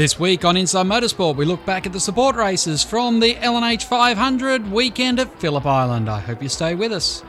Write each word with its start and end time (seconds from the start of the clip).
This 0.00 0.18
week 0.18 0.46
on 0.46 0.56
Inside 0.56 0.86
Motorsport, 0.86 1.36
we 1.36 1.44
look 1.44 1.62
back 1.66 1.84
at 1.84 1.92
the 1.92 2.00
support 2.00 2.34
races 2.34 2.82
from 2.82 3.20
the 3.20 3.36
L&H 3.36 3.84
500 3.84 4.72
weekend 4.72 5.20
at 5.20 5.38
Phillip 5.38 5.66
Island. 5.66 6.08
I 6.08 6.20
hope 6.20 6.42
you 6.42 6.48
stay 6.48 6.74
with 6.74 6.90
us. 6.90 7.22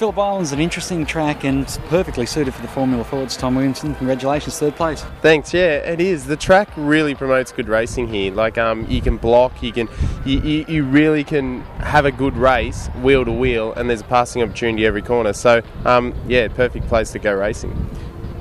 Phillip 0.00 0.16
Island's 0.16 0.52
an 0.52 0.60
interesting 0.60 1.04
track 1.04 1.44
and 1.44 1.60
it's 1.60 1.76
perfectly 1.76 2.24
suited 2.24 2.54
for 2.54 2.62
the 2.62 2.68
Formula 2.68 3.04
Fords. 3.04 3.36
Tom 3.36 3.54
Williamson, 3.54 3.94
congratulations, 3.96 4.58
third 4.58 4.74
place. 4.74 5.04
Thanks. 5.20 5.52
Yeah, 5.52 5.76
it 5.76 6.00
is. 6.00 6.24
The 6.24 6.38
track 6.38 6.70
really 6.74 7.14
promotes 7.14 7.52
good 7.52 7.68
racing 7.68 8.08
here. 8.08 8.32
Like, 8.32 8.56
um, 8.56 8.86
you 8.88 9.02
can 9.02 9.18
block, 9.18 9.62
you 9.62 9.72
can, 9.72 9.90
you, 10.24 10.40
you, 10.40 10.64
you 10.66 10.84
really 10.84 11.22
can 11.22 11.60
have 11.80 12.06
a 12.06 12.12
good 12.12 12.34
race 12.38 12.86
wheel 13.02 13.26
to 13.26 13.30
wheel, 13.30 13.74
and 13.74 13.90
there's 13.90 14.00
a 14.00 14.04
passing 14.04 14.40
opportunity 14.40 14.86
every 14.86 15.02
corner. 15.02 15.34
So, 15.34 15.60
um, 15.84 16.14
yeah, 16.26 16.48
perfect 16.48 16.88
place 16.88 17.12
to 17.12 17.18
go 17.18 17.34
racing. 17.34 17.72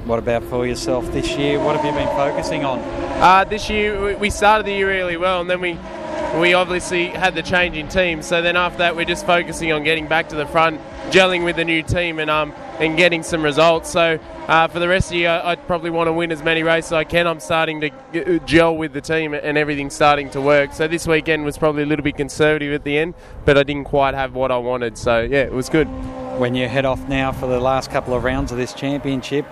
What 0.06 0.18
about 0.18 0.46
for 0.46 0.66
yourself 0.66 1.12
this 1.12 1.36
year? 1.36 1.60
What 1.60 1.76
have 1.76 1.84
you 1.84 1.92
been 1.92 2.08
focusing 2.16 2.64
on? 2.64 2.80
Uh, 3.22 3.44
this 3.44 3.70
year 3.70 4.18
we 4.18 4.30
started 4.30 4.66
the 4.66 4.72
year 4.72 4.88
really 4.88 5.18
well, 5.18 5.42
and 5.42 5.50
then 5.50 5.60
we 5.60 5.78
we 6.40 6.54
obviously 6.54 7.08
had 7.08 7.36
the 7.36 7.42
change 7.42 7.76
in 7.76 7.88
team. 7.88 8.22
So 8.22 8.42
then 8.42 8.56
after 8.56 8.78
that, 8.80 8.96
we're 8.96 9.06
just 9.06 9.26
focusing 9.26 9.72
on 9.72 9.84
getting 9.84 10.08
back 10.08 10.30
to 10.30 10.36
the 10.36 10.46
front, 10.46 10.80
gelling 11.10 11.44
with 11.44 11.56
the 11.56 11.66
new 11.66 11.84
team, 11.84 12.20
and 12.20 12.30
um 12.30 12.54
and 12.80 12.98
getting 12.98 13.24
some 13.24 13.44
results. 13.44 13.90
So 13.90 14.20
uh, 14.48 14.68
for 14.68 14.80
the 14.80 14.88
rest 14.88 15.08
of 15.08 15.12
the 15.12 15.18
year, 15.20 15.42
I'd 15.44 15.66
probably 15.68 15.90
want 15.90 16.08
to 16.08 16.14
win 16.14 16.32
as 16.32 16.42
many 16.42 16.64
races 16.64 16.92
as 16.92 16.94
I 16.94 17.04
can. 17.04 17.28
I'm 17.28 17.40
starting 17.40 17.82
to 17.82 18.40
gel 18.46 18.76
with 18.76 18.94
the 18.94 19.02
team, 19.02 19.34
and 19.34 19.58
everything's 19.58 19.94
starting 19.94 20.30
to 20.32 20.42
work. 20.42 20.74
So 20.74 20.88
this 20.88 21.06
weekend 21.08 21.46
was 21.46 21.58
probably 21.58 21.84
a 21.84 21.86
little 21.86 22.04
bit 22.04 22.18
conservative 22.18 22.74
at 22.74 22.84
the 22.84 22.98
end, 22.98 23.16
but 23.46 23.58
I 23.58 23.64
didn't 23.64 23.86
quite 23.86 24.14
have 24.14 24.34
what 24.34 24.52
I 24.52 24.58
wanted. 24.58 24.98
So 24.98 25.22
yeah, 25.22 25.44
it 25.44 25.52
was 25.52 25.70
good. 25.70 25.88
When 26.40 26.56
you 26.56 26.70
head 26.70 26.86
off 26.86 27.06
now 27.10 27.34
for 27.34 27.48
the 27.48 27.60
last 27.60 27.92
couple 27.92 28.14
of 28.14 28.24
rounds 28.24 28.54
of 28.54 28.58
this 28.58 28.74
championship, 28.74 29.46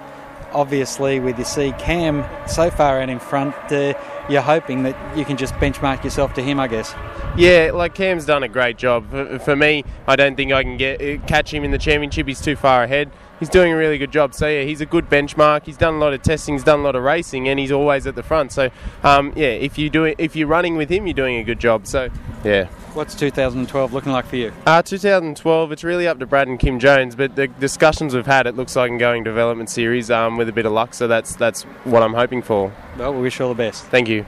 obviously 0.54 1.20
with 1.20 1.38
you 1.38 1.46
see 1.46 1.72
Cam 1.74 2.26
so 2.48 2.70
far 2.70 3.02
out 3.02 3.10
in 3.10 3.20
front. 3.20 3.56
Uh, 3.72 3.94
you're 4.30 4.42
hoping 4.42 4.84
that 4.84 5.18
you 5.18 5.26
can 5.26 5.38
just 5.38 5.54
benchmark 5.56 6.04
yourself 6.04 6.34
to 6.34 6.42
him, 6.42 6.60
I 6.60 6.68
guess. 6.68 6.94
Yeah, 7.38 7.72
like 7.74 7.96
Cam's 7.96 8.26
done 8.26 8.44
a 8.44 8.50
great 8.50 8.78
job. 8.78 9.10
For, 9.10 9.40
for 9.40 9.56
me, 9.56 9.84
I 10.08 10.16
don't 10.16 10.36
think 10.36 10.52
I 10.52 10.64
can 10.64 10.78
get 10.78 11.28
catch 11.28 11.54
him 11.54 11.64
in 11.64 11.72
the 11.72 11.78
championship. 11.78 12.28
He's 12.28 12.42
too 12.42 12.56
far 12.56 12.84
ahead. 12.84 13.12
He's 13.40 13.50
doing 13.50 13.72
a 13.72 13.78
really 13.78 13.98
good 13.98 14.12
job. 14.12 14.34
So 14.34 14.48
yeah, 14.48 14.64
he's 14.64 14.82
a 14.82 14.86
good 14.86 15.10
benchmark. 15.10 15.66
He's 15.66 15.78
done 15.78 15.96
a 15.96 15.98
lot 15.98 16.14
of 16.14 16.22
testing. 16.22 16.56
He's 16.56 16.64
done 16.64 16.80
a 16.80 16.84
lot 16.84 16.96
of 16.96 17.04
racing, 17.04 17.48
and 17.48 17.60
he's 17.60 17.72
always 17.72 18.08
at 18.08 18.16
the 18.16 18.24
front. 18.24 18.52
So 18.52 18.70
um, 19.04 19.34
yeah, 19.36 19.48
if 19.48 19.78
you 19.78 19.90
do 19.90 20.06
it, 20.06 20.16
if 20.18 20.36
you're 20.36 20.48
running 20.48 20.76
with 20.76 20.90
him, 20.90 21.06
you're 21.06 21.14
doing 21.14 21.38
a 21.38 21.44
good 21.44 21.60
job. 21.60 21.86
So 21.86 22.10
yeah. 22.44 22.66
What's 22.94 23.14
2012 23.14 23.94
looking 23.94 24.12
like 24.12 24.26
for 24.26 24.38
you? 24.38 24.52
Uh, 24.66 24.82
2012, 24.82 25.72
it's 25.72 25.84
really 25.84 26.08
up 26.08 26.18
to 26.18 26.26
Brad 26.26 26.48
and 26.48 26.60
Kim 26.60 26.80
Jones, 26.80 27.16
but 27.16 27.36
the 27.36 27.48
discussions 27.48 28.16
we've 28.16 28.26
had, 28.26 28.48
it 28.48 28.56
looks 28.56 28.76
like 28.76 28.90
an 28.90 28.98
going 28.98 29.24
development 29.24 29.70
series 29.70 30.10
um, 30.10 30.36
with 30.36 30.50
a 30.50 30.52
bit 30.52 30.66
of 30.66 30.72
luck. 30.72 30.96
So 30.96 31.08
that's 31.08 31.36
that's 31.36 31.64
what 31.84 32.02
I'm 32.02 32.14
hoping 32.14 32.42
for. 32.42 32.74
Well, 32.98 33.14
we 33.14 33.22
wish 33.22 33.38
you 33.38 33.46
all 33.46 33.54
the 33.54 33.58
best. 33.58 33.86
Thank 33.86 34.10
you. 34.10 34.26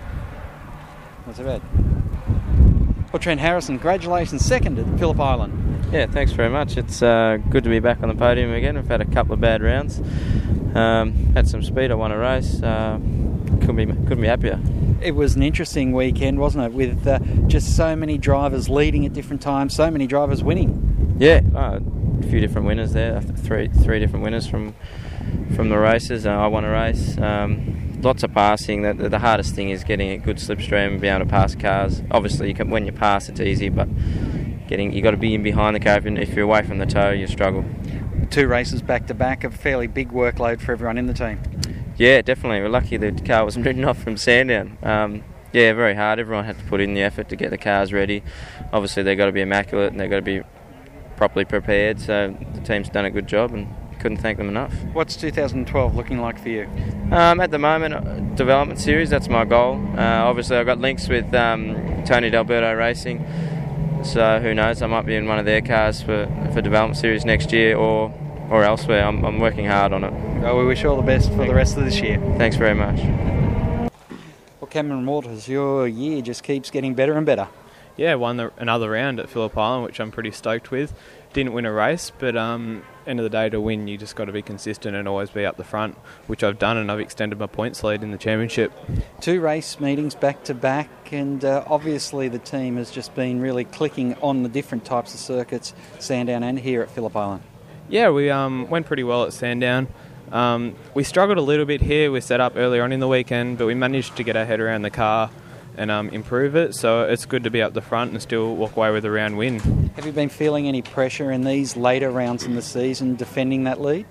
Not 1.26 1.36
so 1.36 1.44
bad? 1.44 1.62
Well, 3.12 3.20
Trent 3.20 3.40
Harrison, 3.40 3.78
congratulations, 3.78 4.46
second 4.46 4.78
at 4.78 5.00
Phillip 5.00 5.20
Island. 5.20 5.69
Yeah, 5.92 6.06
thanks 6.06 6.32
very 6.34 6.50
much. 6.50 6.78
It's 6.78 7.02
uh, 7.02 7.38
good 7.50 7.64
to 7.64 7.70
be 7.70 7.80
back 7.80 8.04
on 8.04 8.10
the 8.10 8.16
podium 8.16 8.54
again. 8.54 8.76
We've 8.76 8.88
had 8.88 9.02
a 9.02 9.06
couple 9.06 9.34
of 9.34 9.42
bad 9.42 9.64
rounds. 9.64 10.00
Um, 10.76 11.34
had 11.34 11.48
some 11.48 11.64
speed. 11.64 11.90
I 11.90 11.96
won 11.96 12.12
a 12.12 12.18
race. 12.18 12.62
Uh, 12.62 13.00
couldn't 13.62 13.76
be 13.76 13.86
couldn't 13.86 14.22
be 14.22 14.28
happier. 14.28 14.60
It 15.02 15.16
was 15.16 15.36
an 15.36 15.42
interesting 15.42 15.92
weekend, 15.94 16.40
wasn't 16.40 16.66
it? 16.66 16.74
With 16.74 17.08
uh, 17.08 17.18
just 17.48 17.76
so 17.76 17.96
many 17.96 18.20
drivers 18.20 18.70
leading 18.70 19.08
at 19.08 19.14
different 19.14 19.42
times, 19.42 19.76
so 19.76 19.90
many 19.90 20.06
drivers 20.06 20.44
winning. 20.44 21.16
Yeah, 21.18 21.42
uh, 21.56 21.80
a 22.20 22.24
few 22.28 22.40
different 22.40 22.68
winners 22.68 22.94
there. 22.94 23.20
Three 23.22 23.70
three 23.70 23.98
different 23.98 24.24
winners 24.24 24.46
from 24.46 24.76
from 25.56 25.70
the 25.70 25.78
races. 25.80 26.28
Uh, 26.28 26.32
I 26.34 26.46
won 26.46 26.66
a 26.66 26.72
race. 26.72 27.18
Um, 27.18 28.00
lots 28.04 28.22
of 28.22 28.32
passing. 28.32 28.84
The, 28.84 29.10
the, 29.10 29.20
hardest 29.20 29.56
thing 29.56 29.72
is 29.72 29.84
getting 29.84 30.12
a 30.12 30.18
good 30.18 30.38
slipstream 30.38 30.92
and 30.92 31.02
being 31.02 31.14
able 31.14 31.26
to 31.26 31.30
pass 31.30 31.56
cars. 31.56 32.02
Obviously, 32.12 32.48
you 32.48 32.54
can, 32.54 32.70
when 32.70 32.86
you 32.86 32.92
pass, 32.92 33.28
it's 33.28 33.42
easy, 33.42 33.70
but 33.70 33.90
getting 34.70 34.94
you 34.94 35.02
got 35.02 35.12
to 35.12 35.18
be 35.18 35.34
in 35.34 35.44
behind 35.44 35.76
the 35.76 35.80
car. 35.80 35.98
If 35.98 36.34
you're 36.36 36.46
away 36.46 36.62
from 36.62 36.78
the 36.78 36.86
toe, 36.86 37.10
you 37.10 37.28
struggle. 37.28 37.66
Two 38.30 38.48
races 38.48 38.82
back 38.82 39.08
to 39.08 39.16
back, 39.16 39.44
a 39.44 39.50
fairly 39.50 39.88
big 39.88 40.12
workload 40.12 40.62
for 40.62 40.72
everyone 40.72 40.98
in 40.98 41.08
the 41.08 41.14
team. 41.14 41.42
Yeah, 41.98 42.22
definitely. 42.22 42.62
We're 42.62 42.70
lucky 42.70 42.96
the 42.96 43.12
car 43.12 43.44
wasn't 43.44 43.66
ridden 43.66 43.84
off 43.84 44.02
from 44.02 44.16
Sandown. 44.16 44.78
Um, 44.84 45.24
yeah, 45.52 45.74
very 45.74 45.96
hard. 45.96 46.20
Everyone 46.20 46.46
had 46.46 46.60
to 46.60 46.64
put 46.66 46.80
in 46.80 46.94
the 46.94 47.02
effort 47.02 47.30
to 47.30 47.36
get 47.36 47.50
the 47.50 47.58
cars 47.58 47.92
ready. 47.92 48.24
Obviously, 48.72 49.02
they've 49.02 49.18
got 49.18 49.26
to 49.26 49.32
be 49.32 49.42
immaculate 49.42 49.92
and 49.92 50.00
they've 50.00 50.10
got 50.10 50.18
to 50.18 50.22
be 50.22 50.42
properly 51.18 51.46
prepared. 51.46 52.00
So 52.00 52.38
the 52.54 52.62
team's 52.62 52.90
done 52.90 53.06
a 53.06 53.10
good 53.10 53.28
job 53.28 53.52
and 53.54 53.68
couldn't 54.00 54.18
thank 54.18 54.38
them 54.38 54.48
enough. 54.48 54.74
What's 54.94 55.16
2012 55.16 55.96
looking 55.96 56.22
like 56.22 56.40
for 56.40 56.50
you? 56.50 56.70
Um, 57.12 57.42
at 57.42 57.50
the 57.50 57.58
moment, 57.58 57.96
uh, 57.96 58.20
development 58.36 58.80
series, 58.80 59.10
that's 59.10 59.28
my 59.28 59.44
goal. 59.44 59.76
Uh, 59.98 60.24
obviously, 60.24 60.58
I've 60.58 60.68
got 60.68 60.78
links 60.78 61.10
with 61.10 61.34
um, 61.34 62.04
Tony 62.06 62.30
D'Alberto 62.30 62.72
Racing. 62.78 63.26
So 64.04 64.40
who 64.40 64.54
knows? 64.54 64.82
I 64.82 64.88
might 64.88 65.06
be 65.06 65.16
in 65.16 65.28
one 65.28 65.40
of 65.40 65.46
their 65.46 65.62
cars 65.62 66.02
for, 66.02 66.26
for 66.54 66.62
development 66.62 66.98
series 66.98 67.26
next 67.26 67.52
year 67.52 67.76
or 67.76 68.14
or 68.50 68.64
elsewhere. 68.64 69.06
I'm, 69.06 69.24
I'm 69.24 69.40
working 69.40 69.66
hard 69.66 69.94
on 69.94 70.04
it. 70.04 70.12
Well, 70.42 70.58
we 70.58 70.66
wish 70.66 70.82
you 70.84 70.90
all 70.90 70.96
the 70.96 71.04
best 71.04 71.30
for 71.32 71.46
the 71.46 71.54
rest 71.54 71.78
of 71.78 71.86
this 71.86 72.00
year. 72.00 72.18
Thanks 72.38 72.56
very 72.56 72.74
much. 72.74 73.00
Well, 74.60 74.68
Cameron 74.70 75.06
Waters, 75.06 75.48
your 75.48 75.88
year 75.88 76.22
just 76.22 76.44
keeps 76.44 76.72
getting 76.72 76.96
better 76.96 77.14
and 77.14 77.26
better. 77.26 77.48
Yeah, 78.00 78.16
won 78.16 78.38
the, 78.38 78.54
another 78.56 78.92
round 78.92 79.20
at 79.20 79.30
Phillip 79.30 79.58
Island, 79.58 79.84
which 79.84 80.00
I'm 80.00 80.10
pretty 80.10 80.32
stoked 80.32 80.72
with. 80.72 80.94
Didn't 81.34 81.52
win 81.52 81.66
a 81.66 81.74
race, 81.74 82.14
but 82.18 82.38
um, 82.38 82.84
end 83.06 83.20
of 83.20 83.26
the 83.26 83.30
day, 83.30 83.50
to 83.50 83.60
win, 83.60 83.90
you 83.90 83.98
just 83.98 84.16
got 84.16 84.26
to 84.26 84.32
be 84.32 84.42
consistent 84.42 84.96
and 84.96 85.06
always 85.06 85.30
be 85.30 85.46
up 85.46 85.58
the 85.58 85.66
front, 85.66 85.98
which 86.28 86.42
I've 86.42 86.58
done, 86.58 86.78
and 86.78 86.90
I've 86.90 87.02
extended 87.02 87.38
my 87.38 87.48
points 87.48 87.84
lead 87.84 88.02
in 88.02 88.12
the 88.12 88.18
championship. 88.18 88.72
Two 89.20 89.42
race 89.42 89.82
meetings 89.82 90.16
back 90.16 90.46
to 90.46 90.54
back, 90.54 91.12
and 91.12 91.44
uh, 91.44 91.66
obviously 91.68 92.30
the 92.30 92.40
team 92.40 92.78
has 92.78 92.90
just 92.90 93.14
been 93.16 93.42
really 93.42 93.66
clicking 93.66 94.16
on 94.22 94.44
the 94.44 94.50
different 94.50 94.86
types 94.86 95.14
of 95.14 95.20
circuits, 95.20 95.74
Sandown 96.00 96.42
and 96.42 96.58
here 96.58 96.82
at 96.82 96.90
Phillip 96.90 97.18
Island. 97.18 97.44
Yeah, 97.90 98.12
we 98.12 98.30
um, 98.30 98.70
went 98.70 98.86
pretty 98.86 99.04
well 99.04 99.26
at 99.26 99.34
Sandown. 99.34 99.90
Um, 100.32 100.78
we 100.94 101.04
struggled 101.04 101.38
a 101.38 101.42
little 101.42 101.66
bit 101.66 101.82
here. 101.82 102.14
We 102.14 102.22
set 102.22 102.40
up 102.40 102.54
earlier 102.56 102.82
on 102.82 102.94
in 102.94 103.02
the 103.02 103.10
weekend, 103.10 103.58
but 103.58 103.66
we 103.66 103.74
managed 103.76 104.16
to 104.16 104.24
get 104.24 104.38
our 104.38 104.46
head 104.46 104.62
around 104.62 104.84
the 104.84 104.90
car 104.90 105.30
and 105.78 105.90
um, 105.92 106.10
improve 106.10 106.56
it. 106.56 106.76
So 106.76 107.04
it's 107.04 107.26
good 107.26 107.44
to 107.44 107.50
be 107.50 107.62
up 107.62 107.74
the 107.74 107.82
front 107.82 108.12
and 108.12 108.22
still 108.22 108.56
walk 108.56 108.76
away 108.76 108.92
with 108.92 109.06
a 109.06 109.12
round 109.12 109.38
win. 109.38 109.60
Have 109.96 110.06
you 110.06 110.12
been 110.12 110.30
feeling 110.30 110.68
any 110.68 110.82
pressure 110.82 111.32
in 111.32 111.44
these 111.44 111.78
later 111.78 112.10
rounds 112.10 112.44
in 112.44 112.56
the 112.56 112.62
season 112.62 113.16
defending 113.16 113.64
that 113.64 113.82
lead? 113.82 114.06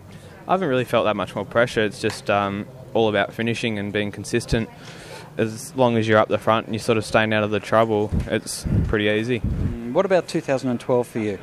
I 0.46 0.52
haven't 0.52 0.68
really 0.68 0.84
felt 0.84 1.04
that 1.04 1.16
much 1.16 1.34
more 1.34 1.44
pressure. 1.44 1.82
It's 1.82 2.00
just 2.00 2.30
um, 2.30 2.66
all 2.94 3.08
about 3.08 3.32
finishing 3.32 3.78
and 3.78 3.92
being 3.92 4.10
consistent. 4.10 4.68
As 5.36 5.74
long 5.76 5.96
as 5.96 6.08
you're 6.08 6.18
up 6.18 6.28
the 6.28 6.38
front 6.38 6.66
and 6.66 6.74
you're 6.74 6.80
sort 6.80 6.98
of 6.98 7.04
staying 7.04 7.32
out 7.32 7.44
of 7.44 7.50
the 7.50 7.60
trouble, 7.60 8.10
it's 8.26 8.66
pretty 8.88 9.06
easy. 9.06 9.38
What 9.38 10.04
about 10.04 10.26
2012 10.26 11.06
for 11.06 11.18
you? 11.18 11.38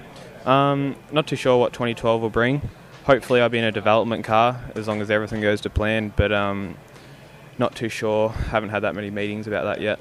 Um, 0.45 0.95
not 1.11 1.27
too 1.27 1.35
sure 1.35 1.57
what 1.57 1.73
2012 1.73 2.21
will 2.21 2.29
bring. 2.29 2.61
Hopefully, 3.05 3.41
I'll 3.41 3.49
be 3.49 3.59
in 3.59 3.63
a 3.63 3.71
development 3.71 4.25
car 4.25 4.59
as 4.75 4.87
long 4.87 5.01
as 5.01 5.11
everything 5.11 5.41
goes 5.41 5.61
to 5.61 5.69
plan. 5.69 6.11
But 6.15 6.31
um, 6.31 6.75
not 7.57 7.75
too 7.75 7.89
sure. 7.89 8.29
Haven't 8.29 8.69
had 8.69 8.81
that 8.83 8.95
many 8.95 9.09
meetings 9.09 9.47
about 9.47 9.65
that 9.65 9.81
yet. 9.81 9.99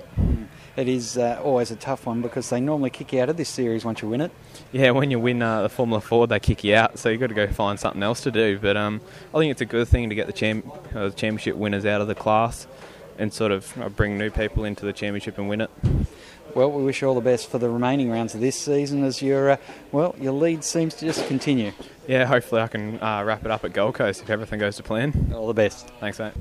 It 0.77 0.89
is 0.89 1.17
uh, 1.17 1.41
always 1.43 1.71
a 1.71 1.77
tough 1.77 2.05
one 2.05 2.21
because 2.21 2.51
they 2.51 2.61
normally 2.61 2.91
kick 2.91 3.13
you 3.13 3.21
out 3.21 3.29
of 3.29 3.37
this 3.37 3.49
series 3.49 3.85
once 3.85 4.03
you 4.03 4.09
win 4.09 4.21
it. 4.21 4.33
Yeah, 4.73 4.91
when 4.91 5.09
you 5.11 5.21
win 5.21 5.41
uh, 5.41 5.63
the 5.63 5.69
Formula 5.69 6.01
Ford, 6.01 6.31
they 6.31 6.41
kick 6.41 6.65
you 6.65 6.75
out, 6.75 6.99
so 6.99 7.11
you've 7.11 7.21
got 7.21 7.29
to 7.29 7.35
go 7.35 7.47
find 7.47 7.79
something 7.79 8.03
else 8.03 8.23
to 8.23 8.33
do. 8.33 8.59
But 8.59 8.77
um, 8.77 9.01
I 9.33 9.39
think 9.39 9.53
it's 9.53 9.61
a 9.61 9.67
good 9.67 9.87
thing 9.87 10.09
to 10.09 10.17
get 10.17 10.27
the 10.27 10.33
champ- 10.33 10.67
uh, 10.95 11.11
championship 11.11 11.55
winners 11.55 11.87
out 11.87 12.01
of 12.01 12.09
the 12.09 12.15
class 12.17 12.67
and 13.19 13.33
sort 13.33 13.53
of 13.53 13.81
uh, 13.81 13.89
bring 13.89 14.19
new 14.19 14.31
people 14.31 14.65
into 14.65 14.85
the 14.85 14.93
championship 14.93 15.39
and 15.39 15.49
win 15.49 15.61
it. 15.61 15.71
Well, 16.57 16.71
we 16.73 16.83
wish 16.83 17.03
you 17.03 17.09
all 17.09 17.15
the 17.15 17.21
best 17.21 17.51
for 17.51 17.59
the 17.59 17.69
remaining 17.69 18.11
rounds 18.11 18.35
of 18.35 18.41
this 18.41 18.57
season 18.57 19.03
as 19.05 19.23
your 19.23 19.51
uh, 19.51 19.57
well 19.93 20.15
your 20.21 20.33
lead 20.33 20.63
seems 20.63 20.95
to 20.97 21.07
just 21.07 21.27
continue. 21.27 21.73
Yeah, 22.07 22.27
hopefully 22.27 22.63
I 22.63 22.69
can 22.69 23.03
uh, 23.03 23.23
wrap 23.25 23.45
it 23.45 23.51
up 23.51 23.65
at 23.65 23.73
Gold 23.73 23.95
Coast 23.95 24.23
if 24.23 24.31
everything 24.31 24.61
goes 24.61 24.77
to 24.77 24.83
plan. 24.83 25.33
All 25.35 25.47
the 25.47 25.55
best. 25.55 25.89
Thanks, 26.01 26.19
mate. 26.19 26.33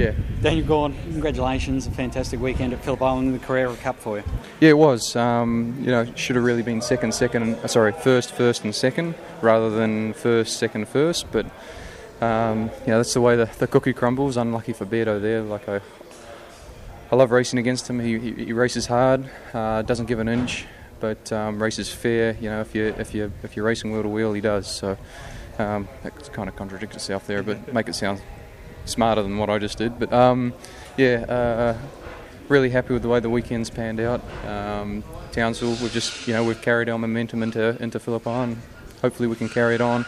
Yeah. 0.00 0.14
Daniel 0.40 0.66
Gaunt, 0.66 0.96
congratulations! 1.10 1.86
A 1.86 1.90
fantastic 1.90 2.40
weekend 2.40 2.72
at 2.72 2.82
Phillip 2.82 3.02
Island 3.02 3.26
in 3.26 3.32
the 3.34 3.38
Carrera 3.38 3.76
Cup 3.76 3.98
for 3.98 4.16
you. 4.16 4.24
Yeah, 4.58 4.70
it 4.70 4.78
was. 4.78 5.14
Um, 5.14 5.76
you 5.78 5.88
know, 5.88 6.10
should 6.14 6.36
have 6.36 6.44
really 6.46 6.62
been 6.62 6.80
second, 6.80 7.12
second. 7.12 7.56
Uh, 7.56 7.66
sorry, 7.66 7.92
first, 7.92 8.32
first, 8.32 8.64
and 8.64 8.74
second, 8.74 9.14
rather 9.42 9.68
than 9.68 10.14
first, 10.14 10.56
second, 10.56 10.88
first. 10.88 11.30
But 11.30 11.44
um, 12.22 12.70
you 12.86 12.92
know, 12.92 12.96
that's 12.96 13.12
the 13.12 13.20
way 13.20 13.36
the, 13.36 13.44
the 13.58 13.66
cookie 13.66 13.92
crumbles. 13.92 14.38
Unlucky 14.38 14.72
for 14.72 14.86
Beardo 14.86 15.20
there. 15.20 15.42
Like 15.42 15.68
I, 15.68 15.82
I 17.12 17.16
love 17.16 17.30
racing 17.30 17.58
against 17.58 17.90
him. 17.90 18.00
He, 18.00 18.18
he, 18.18 18.44
he 18.46 18.52
races 18.54 18.86
hard, 18.86 19.28
uh, 19.52 19.82
doesn't 19.82 20.06
give 20.06 20.18
an 20.18 20.28
inch, 20.28 20.64
but 20.98 21.30
um, 21.30 21.62
races 21.62 21.92
fair. 21.92 22.38
You 22.40 22.48
know, 22.48 22.62
if 22.62 22.74
you 22.74 22.86
if 22.96 23.12
you 23.14 23.30
if 23.42 23.54
you're 23.54 23.66
racing 23.66 23.92
wheel 23.92 24.04
to 24.04 24.08
wheel, 24.08 24.32
he 24.32 24.40
does. 24.40 24.66
So 24.66 24.96
um, 25.58 25.88
that 26.04 26.32
kind 26.32 26.48
of 26.48 26.56
contradicts 26.56 26.96
itself 26.96 27.26
there, 27.26 27.42
but 27.42 27.74
make 27.74 27.86
it 27.86 27.94
sound 27.94 28.22
smarter 28.84 29.22
than 29.22 29.38
what 29.38 29.50
I 29.50 29.58
just 29.58 29.78
did. 29.78 29.98
But 29.98 30.12
um, 30.12 30.52
yeah, 30.96 31.24
uh, 31.28 31.78
really 32.48 32.70
happy 32.70 32.92
with 32.92 33.02
the 33.02 33.08
way 33.08 33.20
the 33.20 33.30
weekend's 33.30 33.70
panned 33.70 34.00
out. 34.00 34.22
Um, 34.46 35.04
Townsville, 35.32 35.76
we've 35.80 35.92
just 35.92 36.26
you 36.26 36.34
know 36.34 36.44
we've 36.44 36.60
carried 36.60 36.88
our 36.88 36.98
momentum 36.98 37.42
into 37.42 37.80
into 37.82 37.98
Phillip 37.98 38.26
Island. 38.26 38.58
Hopefully, 39.02 39.28
we 39.28 39.36
can 39.36 39.48
carry 39.48 39.74
it 39.74 39.80
on 39.80 40.04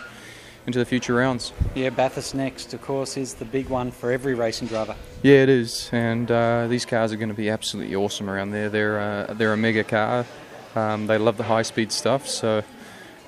into 0.67 0.79
the 0.79 0.85
future 0.85 1.15
rounds. 1.15 1.53
Yeah, 1.75 1.91
Bathurst 1.91 2.35
next, 2.35 2.73
of 2.75 2.83
course, 2.83 3.17
is 3.17 3.35
the 3.35 3.45
big 3.45 3.69
one 3.69 3.91
for 3.91 4.13
every 4.13 4.35
racing 4.35 4.69
driver. 4.69 4.95
Yeah, 5.23 5.43
it 5.43 5.49
is, 5.49 5.89
and 5.93 6.31
uh, 6.31 6.67
these 6.69 6.85
cars 6.85 7.13
are 7.13 7.17
going 7.17 7.31
to 7.31 7.35
be 7.35 7.51
absolutely 7.51 7.97
awesome 7.97 8.29
around 8.29 8.51
there. 8.51 8.69
They're 8.69 9.01
uh, 9.01 9.35
they're 9.35 9.53
a 9.53 9.57
mega 9.57 9.85
car. 9.85 10.27
Um, 10.75 11.07
they 11.07 11.19
love 11.19 11.37
the 11.37 11.45
high 11.45 11.63
speed 11.63 11.93
stuff, 11.93 12.27
so 12.27 12.63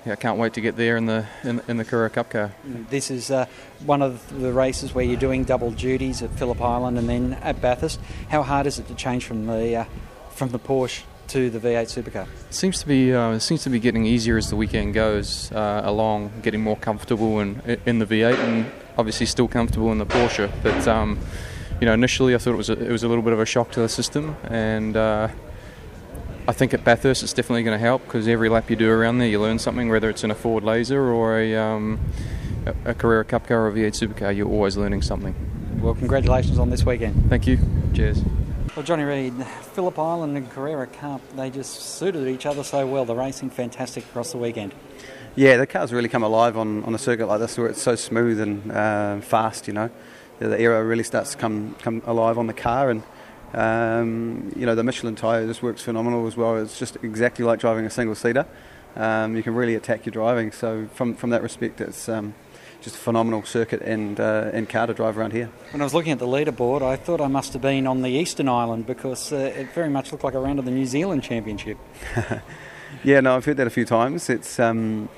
yeah, 0.06 0.12
I 0.12 0.16
can't 0.16 0.38
wait 0.38 0.52
to 0.54 0.60
get 0.60 0.76
there 0.76 0.96
in 0.96 1.06
the 1.06 1.26
in, 1.42 1.62
in 1.66 1.76
the 1.78 1.84
Carrera 1.84 2.10
Cup 2.10 2.30
car. 2.30 2.52
This 2.90 3.10
is 3.10 3.30
uh, 3.30 3.46
one 3.86 4.02
of 4.02 4.28
the 4.40 4.52
races 4.52 4.94
where 4.94 5.04
you're 5.04 5.20
doing 5.20 5.44
double 5.44 5.70
duties 5.70 6.22
at 6.22 6.30
Phillip 6.30 6.60
Island 6.60 6.98
and 6.98 7.08
then 7.08 7.34
at 7.34 7.60
Bathurst. 7.62 7.98
How 8.28 8.42
hard 8.42 8.66
is 8.66 8.78
it 8.78 8.86
to 8.88 8.94
change 8.94 9.24
from 9.24 9.46
the 9.46 9.76
uh, 9.76 9.84
from 10.30 10.50
the 10.50 10.58
Porsche 10.58 11.04
to 11.28 11.48
the 11.48 11.58
V8 11.58 12.02
supercar? 12.02 12.26
It 12.48 12.54
seems 12.54 12.80
to 12.80 12.86
be 12.86 13.14
uh, 13.14 13.32
it 13.32 13.40
seems 13.40 13.62
to 13.62 13.70
be 13.70 13.78
getting 13.78 14.04
easier 14.04 14.36
as 14.36 14.50
the 14.50 14.56
weekend 14.56 14.92
goes 14.92 15.50
uh, 15.52 15.80
along, 15.84 16.32
getting 16.42 16.60
more 16.60 16.76
comfortable 16.76 17.40
in 17.40 17.60
in 17.86 17.98
the 17.98 18.06
V8 18.06 18.38
and 18.38 18.70
obviously 18.98 19.26
still 19.26 19.48
comfortable 19.48 19.90
in 19.90 19.98
the 19.98 20.06
Porsche. 20.06 20.52
But 20.62 20.86
um, 20.86 21.18
you 21.80 21.86
know, 21.86 21.94
initially 21.94 22.34
I 22.34 22.38
thought 22.38 22.52
it 22.52 22.58
was 22.58 22.68
a, 22.68 22.74
it 22.74 22.92
was 22.92 23.04
a 23.04 23.08
little 23.08 23.24
bit 23.24 23.32
of 23.32 23.40
a 23.40 23.46
shock 23.46 23.70
to 23.72 23.80
the 23.80 23.88
system 23.88 24.36
and. 24.44 24.96
I 26.46 26.52
think 26.52 26.74
at 26.74 26.84
Bathurst 26.84 27.22
it's 27.22 27.32
definitely 27.32 27.62
going 27.62 27.78
to 27.78 27.82
help 27.82 28.04
because 28.04 28.28
every 28.28 28.50
lap 28.50 28.68
you 28.68 28.76
do 28.76 28.90
around 28.90 29.18
there 29.18 29.28
you 29.28 29.40
learn 29.40 29.58
something, 29.58 29.88
whether 29.88 30.10
it's 30.10 30.24
in 30.24 30.30
a 30.30 30.34
Ford 30.34 30.62
Laser 30.62 31.00
or 31.00 31.38
a, 31.38 31.56
um, 31.56 31.98
a 32.84 32.92
Carrera 32.92 33.24
Cup 33.24 33.46
car 33.46 33.62
or 33.62 33.68
a 33.68 33.72
V8 33.72 34.08
supercar, 34.08 34.36
you're 34.36 34.48
always 34.48 34.76
learning 34.76 35.00
something. 35.00 35.34
Well, 35.80 35.94
congratulations 35.94 36.58
on 36.58 36.68
this 36.68 36.84
weekend. 36.84 37.30
Thank 37.30 37.46
you. 37.46 37.58
Cheers. 37.94 38.22
Well, 38.76 38.84
Jonny 38.84 39.04
Reid, 39.04 39.34
Phillip 39.74 39.98
Island 39.98 40.36
and 40.36 40.50
Carrera 40.50 40.86
Cup, 40.86 41.22
they 41.34 41.48
just 41.48 41.80
suited 41.80 42.28
each 42.28 42.44
other 42.44 42.62
so 42.62 42.86
well. 42.86 43.06
The 43.06 43.14
racing 43.14 43.48
fantastic 43.50 44.04
across 44.04 44.32
the 44.32 44.38
weekend. 44.38 44.74
Yeah, 45.36 45.56
the 45.56 45.66
cars 45.66 45.92
really 45.92 46.08
come 46.10 46.22
alive 46.22 46.58
on, 46.58 46.84
on 46.84 46.94
a 46.94 46.98
circuit 46.98 47.26
like 47.26 47.40
this 47.40 47.56
where 47.56 47.68
it's 47.68 47.80
so 47.80 47.94
smooth 47.94 48.40
and 48.40 48.70
uh, 48.70 49.20
fast, 49.20 49.66
you 49.66 49.72
know. 49.72 49.90
The, 50.40 50.48
the 50.48 50.60
aero 50.60 50.82
really 50.82 51.04
starts 51.04 51.32
to 51.32 51.38
come, 51.38 51.74
come 51.80 52.02
alive 52.04 52.36
on 52.36 52.48
the 52.48 52.52
car 52.52 52.90
and 52.90 53.02
um, 53.52 54.52
you 54.56 54.66
know, 54.66 54.74
the 54.74 54.82
Michelin 54.82 55.14
tyre 55.14 55.46
just 55.46 55.62
works 55.62 55.82
phenomenal 55.82 56.26
as 56.26 56.36
well. 56.36 56.56
It's 56.56 56.78
just 56.78 56.96
exactly 57.02 57.44
like 57.44 57.60
driving 57.60 57.84
a 57.84 57.90
single 57.90 58.14
seater. 58.14 58.46
Um, 58.96 59.36
you 59.36 59.42
can 59.42 59.54
really 59.54 59.74
attack 59.74 60.06
your 60.06 60.12
driving. 60.12 60.52
So 60.52 60.86
from 60.94 61.14
from 61.14 61.30
that 61.30 61.42
respect, 61.42 61.80
it's 61.80 62.08
um, 62.08 62.34
just 62.80 62.96
a 62.96 62.98
phenomenal 62.98 63.44
circuit 63.44 63.82
and 63.82 64.20
uh, 64.20 64.50
and 64.52 64.68
car 64.68 64.86
to 64.86 64.94
drive 64.94 65.18
around 65.18 65.32
here. 65.32 65.50
When 65.72 65.80
I 65.80 65.84
was 65.84 65.94
looking 65.94 66.12
at 66.12 66.18
the 66.18 66.26
leaderboard, 66.26 66.82
I 66.82 66.96
thought 66.96 67.20
I 67.20 67.28
must 67.28 67.52
have 67.54 67.62
been 67.62 67.86
on 67.86 68.02
the 68.02 68.10
Eastern 68.10 68.48
Island 68.48 68.86
because 68.86 69.32
uh, 69.32 69.36
it 69.36 69.72
very 69.72 69.88
much 69.88 70.12
looked 70.12 70.24
like 70.24 70.34
a 70.34 70.38
round 70.38 70.58
of 70.58 70.64
the 70.64 70.70
New 70.70 70.86
Zealand 70.86 71.22
Championship. 71.22 71.78
yeah, 73.04 73.20
no, 73.20 73.36
I've 73.36 73.44
heard 73.44 73.56
that 73.56 73.66
a 73.66 73.70
few 73.70 73.84
times. 73.84 74.28
It's 74.30 74.60
um, 74.60 75.08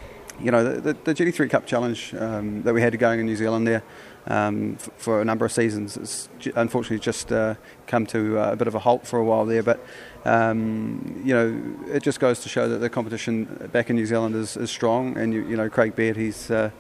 you 0.41 0.51
know 0.51 0.65
the, 0.65 0.93
the, 0.93 1.13
the, 1.13 1.15
GT3 1.15 1.51
Cup 1.51 1.67
Challenge 1.67 2.15
um, 2.15 2.63
that 2.63 2.73
we 2.73 2.81
had 2.81 2.99
going 2.99 3.21
in 3.21 3.27
New 3.27 3.37
Zealand 3.37 3.67
there 3.67 3.83
um, 4.29 4.75
f- 4.75 4.91
for 4.97 5.21
a 5.21 5.25
number 5.25 5.45
of 5.45 5.53
seasons. 5.53 5.97
It's 5.97 6.29
unfortunately 6.55 6.99
just 6.99 7.33
uh, 7.33 7.55
come 7.87 8.07
to 8.07 8.39
uh, 8.39 8.53
a 8.53 8.57
bit 8.57 8.69
of 8.69 8.75
a 8.75 8.81
halt 8.81 9.07
for 9.07 9.19
a 9.19 9.25
while 9.25 9.45
there, 9.45 9.63
but 9.63 9.85
um, 10.25 11.23
you 11.25 11.35
know 11.35 11.93
it 11.93 12.03
just 12.03 12.21
goes 12.21 12.41
to 12.41 12.49
show 12.49 12.69
that 12.69 12.79
the 12.79 12.91
competition 12.91 13.71
back 13.73 13.91
in 13.91 13.97
New 13.97 14.07
Zealand 14.07 14.35
is, 14.35 14.57
is 14.57 14.71
strong. 14.71 15.17
And 15.17 15.33
you, 15.33 15.47
you 15.47 15.57
know 15.57 15.69
Craig 15.69 15.95
Baird, 15.95 16.17
he's 16.17 16.51
uh, 16.51 16.71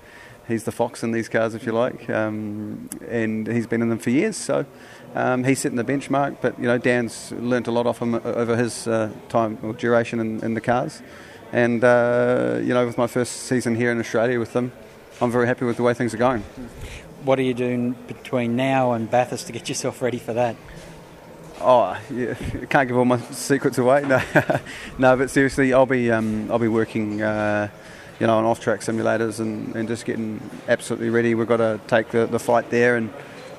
he's 0.48 0.64
the 0.64 0.72
fox 0.72 1.02
in 1.02 1.12
these 1.12 1.28
cars, 1.28 1.54
if 1.54 1.64
you 1.64 1.72
like, 1.72 2.08
um, 2.10 2.88
and 3.08 3.46
he's 3.46 3.66
been 3.66 3.82
in 3.82 3.88
them 3.88 3.98
for 3.98 4.10
years. 4.10 4.36
So. 4.36 4.66
Um, 5.14 5.44
he's 5.44 5.60
setting 5.60 5.78
the 5.78 5.84
benchmark, 5.84 6.38
but 6.42 6.58
you 6.58 6.66
know 6.66 6.76
Dan's 6.76 7.32
learnt 7.32 7.68
a 7.68 7.70
lot 7.70 7.86
off 7.86 8.02
him 8.02 8.16
over 8.16 8.54
his 8.54 8.86
uh, 8.86 9.10
time 9.30 9.56
or 9.62 9.72
duration 9.72 10.20
in, 10.20 10.44
in 10.44 10.52
the 10.52 10.60
cars, 10.60 11.00
and 11.52 11.82
uh, 11.82 12.58
you 12.60 12.74
know 12.74 12.84
with 12.84 12.98
my 12.98 13.06
first 13.06 13.32
season 13.44 13.76
here 13.76 13.90
in 13.90 13.98
Australia 13.98 14.38
with 14.38 14.52
them, 14.52 14.72
I'm 15.22 15.30
very 15.30 15.46
happy 15.46 15.64
with 15.64 15.78
the 15.78 15.84
way 15.84 15.94
things 15.94 16.12
are 16.12 16.18
going 16.18 16.44
what 17.26 17.40
are 17.40 17.42
you 17.42 17.54
doing 17.54 17.92
between 18.06 18.54
now 18.56 18.92
and 18.92 19.10
Bathurst 19.10 19.46
to 19.48 19.52
get 19.52 19.68
yourself 19.68 20.00
ready 20.00 20.18
for 20.18 20.32
that? 20.32 20.56
Oh, 21.60 21.98
yeah, 22.10 22.34
can't 22.68 22.86
give 22.86 22.96
all 22.96 23.04
my 23.04 23.18
secrets 23.18 23.78
away. 23.78 24.02
No, 24.06 24.22
no 24.98 25.16
but 25.16 25.30
seriously, 25.30 25.72
I'll 25.72 25.86
be 25.86 26.10
um, 26.10 26.50
I'll 26.50 26.58
be 26.58 26.68
working, 26.68 27.22
uh, 27.22 27.68
you 28.20 28.26
know, 28.26 28.38
on 28.38 28.44
off-track 28.44 28.80
simulators 28.80 29.40
and, 29.40 29.74
and 29.74 29.88
just 29.88 30.04
getting 30.04 30.40
absolutely 30.68 31.10
ready. 31.10 31.34
We've 31.34 31.48
got 31.48 31.56
to 31.58 31.80
take 31.88 32.10
the, 32.10 32.26
the 32.26 32.38
fight 32.38 32.70
there, 32.70 32.96
and 32.96 33.10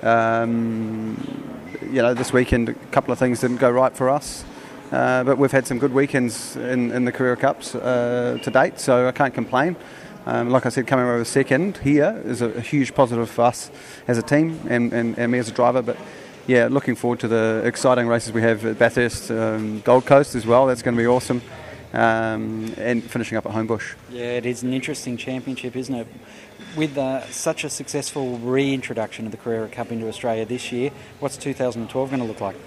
um, 0.04 1.68
you 1.81 2.02
know, 2.02 2.14
this 2.14 2.31
weekend 2.31 2.69
a 2.69 2.74
couple 2.92 3.12
of 3.12 3.19
things 3.19 3.42
didn't 3.42 3.58
go 3.58 3.69
right 3.69 3.96
for 3.96 4.10
us. 4.10 4.46
Uh, 4.92 5.24
but 5.24 5.38
we've 5.38 5.52
had 5.52 5.68
some 5.68 5.80
good 5.80 5.94
weekends 5.94 6.56
in, 6.56 6.92
in 6.92 7.04
the 7.04 7.12
Carrera 7.12 7.36
Cups 7.36 7.75
uh, 7.75 8.38
to 8.42 8.50
date, 8.50 8.80
so 8.80 9.08
I 9.08 9.12
can't 9.12 9.34
complain. 9.34 9.75
Um, 10.28 10.50
like 10.50 10.66
I 10.66 10.70
said, 10.70 10.88
coming 10.88 11.06
over 11.06 11.24
second 11.24 11.78
here 11.78 12.22
is 12.26 12.42
a, 12.42 12.50
a, 12.50 12.60
huge 12.60 12.94
positive 12.94 13.30
for 13.30 13.44
us 13.44 13.72
as 14.10 14.18
a 14.18 14.22
team 14.22 14.60
and, 14.68 14.92
and, 14.92 15.18
and, 15.18 15.32
me 15.32 15.40
as 15.40 15.48
a 15.48 15.54
driver. 15.54 15.82
But 15.82 15.96
yeah, 16.48 16.68
looking 16.70 16.96
forward 16.98 17.22
to 17.22 17.30
the 17.30 17.62
exciting 17.64 18.10
races 18.10 18.34
we 18.34 18.42
have 18.42 18.66
at 18.66 18.78
Bathurst, 18.78 19.32
um, 19.32 19.80
Gold 19.86 20.06
Coast 20.06 20.36
as 20.36 20.46
well. 20.46 20.66
That's 20.66 20.82
going 20.82 20.98
to 20.98 21.02
be 21.02 21.08
awesome. 21.08 21.42
Um, 21.94 22.74
and 22.78 23.02
finishing 23.02 23.38
up 23.38 23.46
at 23.46 23.54
Homebush. 23.54 23.96
Yeah, 24.10 24.32
it 24.32 24.46
is 24.46 24.64
an 24.64 24.74
interesting 24.74 25.16
championship, 25.16 25.78
isn't 25.78 25.96
it? 25.96 26.08
With 26.76 26.98
uh, 26.98 27.26
such 27.30 27.64
a 27.64 27.70
successful 27.70 28.38
reintroduction 28.40 29.28
of 29.28 29.32
the 29.32 29.38
Carrera 29.38 29.70
Cup 29.70 29.94
into 29.94 30.10
Australia 30.10 30.46
this 30.46 30.74
year, 30.74 30.92
what's 31.22 31.38
2012 31.38 32.10
going 32.10 32.22
to 32.22 32.28
look 32.28 32.42
like? 32.42 32.58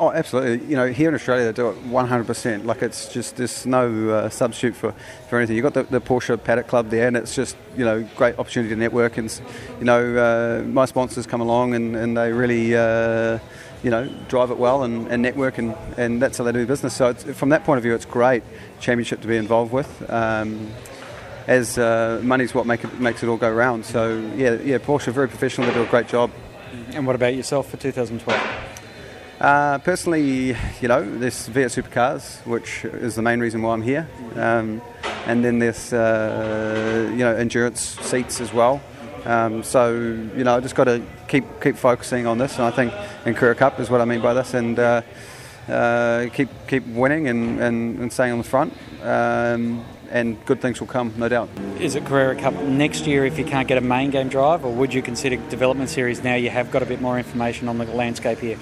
Oh, 0.00 0.10
absolutely. 0.12 0.66
You 0.66 0.76
know, 0.76 0.86
here 0.86 1.10
in 1.10 1.14
Australia 1.14 1.44
they 1.44 1.52
do 1.52 1.68
it 1.68 1.76
100%. 1.90 2.64
Like 2.64 2.80
it's 2.80 3.12
just 3.12 3.36
there's 3.36 3.66
no 3.66 4.08
uh, 4.08 4.28
substitute 4.30 4.74
for, 4.74 4.94
for 5.28 5.36
anything. 5.36 5.56
You've 5.56 5.62
got 5.62 5.74
the, 5.74 5.82
the, 5.82 6.00
Porsche 6.00 6.42
Paddock 6.42 6.68
Club 6.68 6.88
there, 6.88 7.06
and 7.06 7.18
it's 7.18 7.34
just 7.34 7.54
you 7.76 7.84
know 7.84 8.08
great 8.16 8.38
opportunity 8.38 8.74
to 8.74 8.80
network. 8.80 9.18
And 9.18 9.30
you 9.78 9.84
know, 9.84 10.16
uh, 10.16 10.62
my 10.62 10.86
sponsors 10.86 11.26
come 11.26 11.42
along 11.42 11.74
and, 11.74 11.94
and 11.94 12.16
they 12.16 12.32
really 12.32 12.74
uh, 12.74 13.38
you 13.82 13.90
know 13.90 14.08
drive 14.28 14.50
it 14.50 14.56
well 14.56 14.84
and, 14.84 15.06
and, 15.08 15.20
network, 15.20 15.58
and, 15.58 15.76
and 15.98 16.22
that's 16.22 16.38
how 16.38 16.44
they 16.44 16.52
do 16.52 16.64
business. 16.64 16.94
So 16.94 17.12
from 17.12 17.50
that 17.50 17.64
point 17.64 17.76
of 17.76 17.82
view, 17.82 17.94
it's 17.94 18.06
great 18.06 18.42
championship 18.80 19.20
to 19.20 19.28
be 19.28 19.36
involved 19.36 19.70
with. 19.70 20.10
Um, 20.10 20.72
as 21.46 21.76
uh, 21.76 22.22
money's 22.24 22.54
what 22.54 22.64
make 22.64 22.84
it, 22.84 22.98
makes 22.98 23.22
it 23.22 23.28
all 23.28 23.36
go 23.36 23.52
round. 23.52 23.84
So 23.84 24.16
yeah, 24.34 24.54
yeah, 24.54 24.78
Porsche 24.78 25.08
are 25.08 25.12
very 25.12 25.28
professional. 25.28 25.66
They 25.66 25.74
do 25.74 25.82
a 25.82 25.86
great 25.86 26.08
job. 26.08 26.30
And 26.94 27.06
what 27.06 27.16
about 27.16 27.34
yourself 27.34 27.68
for 27.68 27.76
2012? 27.76 28.59
Uh, 29.40 29.78
personally, 29.78 30.54
you 30.82 30.88
know, 30.88 31.18
there's 31.18 31.48
V8 31.48 31.82
Supercars, 31.82 32.44
which 32.46 32.84
is 32.84 33.14
the 33.14 33.22
main 33.22 33.40
reason 33.40 33.62
why 33.62 33.72
I'm 33.72 33.80
here. 33.80 34.06
Um, 34.36 34.82
and 35.26 35.42
then 35.42 35.58
there's, 35.58 35.94
uh, 35.94 37.08
you 37.10 37.18
know, 37.18 37.34
endurance 37.34 37.80
seats 37.80 38.42
as 38.42 38.52
well. 38.52 38.82
Um, 39.24 39.62
so, 39.62 39.94
you 39.94 40.44
know, 40.44 40.56
I 40.56 40.60
just 40.60 40.74
got 40.74 40.84
to 40.84 41.02
keep 41.26 41.44
keep 41.62 41.76
focusing 41.76 42.26
on 42.26 42.36
this. 42.36 42.56
And 42.56 42.64
I 42.64 42.70
think 42.70 42.92
in 43.24 43.34
Carrera 43.34 43.54
Cup 43.54 43.80
is 43.80 43.88
what 43.88 44.02
I 44.02 44.04
mean 44.04 44.20
by 44.20 44.34
this. 44.34 44.52
And 44.52 44.78
uh, 44.78 45.00
uh, 45.68 46.26
keep 46.34 46.50
keep 46.68 46.86
winning 46.86 47.28
and, 47.28 47.60
and, 47.60 47.98
and, 47.98 48.12
staying 48.12 48.32
on 48.32 48.38
the 48.38 48.44
front. 48.44 48.74
Um, 49.02 49.84
and 50.10 50.44
good 50.44 50.60
things 50.60 50.80
will 50.80 50.88
come, 50.88 51.14
no 51.16 51.28
doubt. 51.28 51.48
Is 51.78 51.94
it 51.94 52.04
Carrera 52.04 52.34
Cup 52.36 52.54
next 52.64 53.06
year 53.06 53.24
if 53.24 53.38
you 53.38 53.44
can't 53.44 53.68
get 53.68 53.78
a 53.78 53.80
main 53.80 54.10
game 54.10 54.28
drive, 54.28 54.66
or 54.66 54.72
would 54.74 54.92
you 54.92 55.00
consider 55.00 55.36
development 55.48 55.88
series 55.88 56.22
now 56.22 56.34
you 56.34 56.50
have 56.50 56.70
got 56.70 56.82
a 56.82 56.86
bit 56.86 57.00
more 57.00 57.16
information 57.16 57.68
on 57.68 57.78
the 57.78 57.86
landscape 57.86 58.40
here? 58.40 58.58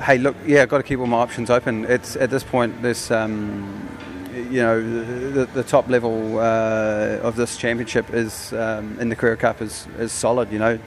Hey, 0.00 0.18
look, 0.18 0.36
yeah, 0.46 0.60
I've 0.60 0.68
got 0.68 0.76
to 0.76 0.82
keep 0.82 0.98
all 1.00 1.06
my 1.06 1.16
options 1.16 1.48
open. 1.48 1.86
It's 1.86 2.16
at 2.16 2.28
this 2.28 2.44
point, 2.44 2.82
this, 2.82 3.10
um, 3.10 3.88
you 4.34 4.60
know, 4.60 4.82
the, 5.30 5.46
the 5.46 5.64
top 5.64 5.88
level 5.88 6.38
uh, 6.38 7.18
of 7.22 7.34
this 7.34 7.56
championship 7.56 8.12
is 8.12 8.52
um, 8.52 9.00
in 9.00 9.08
the 9.08 9.16
Carrera 9.16 9.38
Cup 9.38 9.62
is, 9.62 9.88
is 9.98 10.12
solid. 10.12 10.52
You 10.52 10.58
know, 10.58 10.78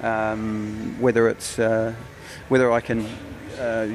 um, 0.00 0.96
whether 1.00 1.28
it's 1.28 1.58
uh, 1.58 1.92
whether 2.48 2.70
I 2.70 2.80
can 2.80 3.04
uh, 3.58 3.88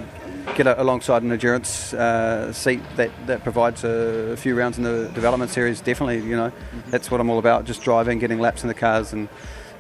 get 0.56 0.68
a, 0.68 0.82
alongside 0.82 1.24
an 1.24 1.32
endurance 1.32 1.94
uh, 1.94 2.52
seat 2.52 2.82
that, 2.98 3.12
that 3.26 3.44
provides 3.44 3.86
a, 3.86 4.32
a, 4.34 4.38
few 4.38 4.54
rounds 4.54 4.78
in 4.78 4.84
the 4.84 5.10
development 5.14 5.50
series, 5.50 5.80
definitely, 5.80 6.20
you 6.20 6.36
know, 6.36 6.52
that's 6.88 7.10
what 7.10 7.22
I'm 7.22 7.30
all 7.30 7.40
about. 7.40 7.64
Just 7.64 7.84
driving, 7.84 8.20
getting 8.20 8.40
laps 8.40 8.64
in 8.64 8.68
the 8.68 8.74
cars, 8.74 9.14
and 9.14 9.30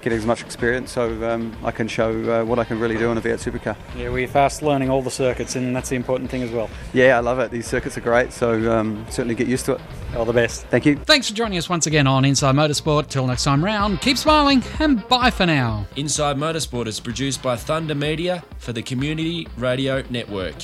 getting 0.07 0.19
as 0.19 0.25
much 0.25 0.41
experience 0.41 0.93
so 0.93 1.29
um, 1.29 1.53
I 1.65 1.71
can 1.71 1.89
show 1.89 2.41
uh, 2.41 2.45
what 2.45 2.59
I 2.59 2.63
can 2.63 2.79
really 2.79 2.97
do 2.97 3.11
in 3.11 3.17
a 3.17 3.21
V8 3.21 3.51
supercar. 3.51 3.75
Yeah, 3.97 4.09
we're 4.09 4.27
fast 4.27 4.61
learning 4.61 4.89
all 4.89 5.01
the 5.01 5.11
circuits, 5.11 5.57
and 5.57 5.75
that's 5.75 5.89
the 5.89 5.97
important 5.97 6.29
thing 6.29 6.43
as 6.43 6.51
well. 6.51 6.69
Yeah, 6.93 7.17
I 7.17 7.19
love 7.19 7.39
it. 7.39 7.51
These 7.51 7.67
circuits 7.67 7.97
are 7.97 8.01
great, 8.01 8.31
so 8.31 8.71
um, 8.71 9.05
certainly 9.09 9.35
get 9.35 9.47
used 9.47 9.65
to 9.65 9.73
it. 9.73 9.81
All 10.15 10.23
the 10.23 10.31
best. 10.31 10.65
Thank 10.67 10.85
you. 10.85 10.95
Thanks 10.95 11.27
for 11.27 11.35
joining 11.35 11.57
us 11.57 11.67
once 11.67 11.87
again 11.87 12.07
on 12.07 12.23
Inside 12.23 12.55
Motorsport. 12.55 13.09
Till 13.09 13.27
next 13.27 13.43
time 13.43 13.63
round, 13.63 13.99
keep 13.99 14.17
smiling 14.17 14.63
and 14.79 15.05
bye 15.09 15.29
for 15.29 15.45
now. 15.45 15.85
Inside 15.97 16.37
Motorsport 16.37 16.87
is 16.87 17.01
produced 17.01 17.43
by 17.43 17.57
Thunder 17.57 17.95
Media 17.95 18.45
for 18.59 18.71
the 18.71 18.81
Community 18.81 19.45
Radio 19.57 20.03
Network. 20.09 20.55